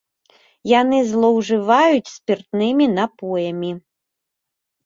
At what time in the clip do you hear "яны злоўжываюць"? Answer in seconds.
0.81-2.13